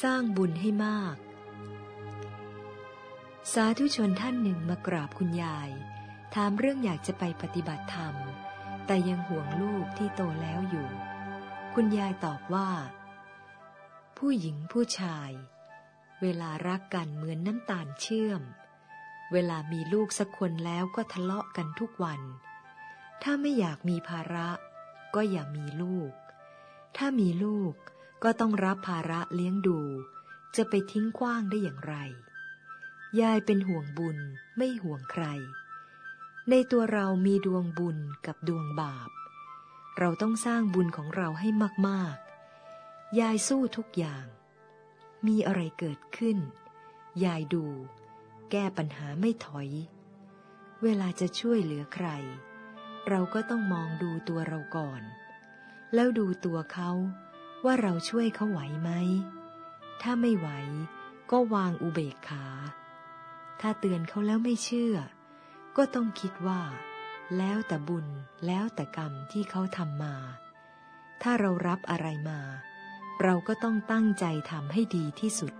[0.00, 1.16] สร้างบุญให้มาก
[3.52, 5.70] สาธุชนท่านหนึ่งมากราบคุณยาย
[6.34, 8.14] ถามเรื่องอยากจะไปปฏิบัติธรรม
[8.86, 10.88] แต่ยังห่วงลูกที่โตแล้วอยู่
[11.74, 12.70] คุณยายตอบว่า
[14.18, 15.30] ผู้หญิงผู้ชาย
[16.20, 18.42] เวลารักกันเหมือนน้ำตาลเชื่อม
[19.32, 22.20] เวลามีลูกสักคนแล้วก็ทะเลาะกันทุกวัน
[23.22, 24.48] ถ้าไม่อยากมีภาระ
[25.14, 26.12] ก็อย่ามีลูก
[26.96, 27.74] ถ้ามีลูก
[28.22, 29.80] ก็ต้องรับภาระเลี้ยงดู
[30.56, 31.94] จะไปทิ้งขว้างได้อย่างไร
[33.20, 34.18] ยายเป็นห่วงบุญ
[34.56, 35.24] ไม่ห่วงใคร
[36.50, 39.10] ในตัวเรามีดวงบุญกับดวงบาป
[39.98, 41.48] เราต้องสร้างบุญของเราให้
[41.88, 44.26] มากๆ ยายสู้ทุกอย่าง
[45.26, 46.38] มีอะไรเกิดขึ้น
[47.24, 47.66] ยายดู
[48.50, 49.68] แก้ปัญหาไม่ถอย
[50.82, 52.08] เวลาจะช่วยเหลือใคร
[53.08, 55.02] เราก็ต้องมองดูตัวเราก่อน
[55.94, 56.90] แล้วดูตัวเขา
[57.64, 58.90] ว่าเราช่วยเขาไหวไหม
[60.02, 60.48] ถ้าไม่ไหว
[61.30, 62.46] ก็วางอุเบกขา
[63.60, 64.96] ถ้าเตือนเขาแล้วไม่เชื่อ
[65.76, 66.60] ก็ต้องคิดว่า
[67.38, 68.06] แล้วแต่บุญ
[68.46, 70.16] แล้วแต่กรรมที่เขาทำมา
[71.22, 72.40] ถ้าเรารับอะไรมา
[73.22, 75.52] เราก็ต้องตั้งใจทำให้ดีที่สุด